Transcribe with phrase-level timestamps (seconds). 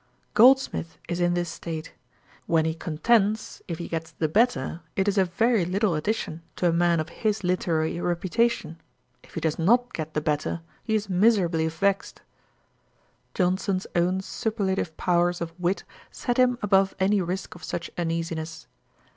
[0.33, 1.93] Goldsmith is in this state.
[2.47, 6.67] When he contends, if he gets the better, it is a very little addition to
[6.67, 8.81] a man of his literary reputation:
[9.21, 12.23] if he does not get the better, he is miserably vexed.'
[13.35, 18.65] Johnson's own superlative powers of wit set him above any risk of such uneasiness.